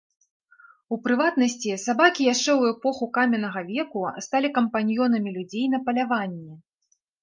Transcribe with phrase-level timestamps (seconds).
[0.95, 3.99] У прыватнасці, сабакі яшчэ ў эпоху каменнага веку
[4.31, 6.53] сталі кампаньёнамі людзей на паляванні.